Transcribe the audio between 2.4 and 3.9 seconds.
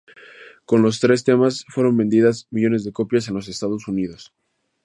millones de copias en los Estados